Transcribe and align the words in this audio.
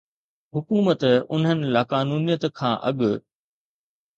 حڪومت 0.55 1.01
انهن 1.35 1.59
لاقانونيت 1.75 2.43
کان 2.57 2.73
اڳ 2.89 2.99